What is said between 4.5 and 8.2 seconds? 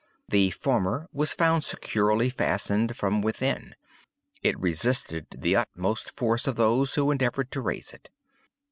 resisted the utmost force of those who endeavored to raise it.